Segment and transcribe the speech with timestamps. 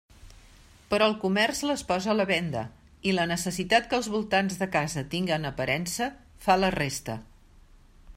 [0.91, 2.63] Però el comerç les posa a la venda,
[3.11, 6.09] i la necessitat que els voltants de casa tinguen aparença
[6.47, 7.19] fa la resta.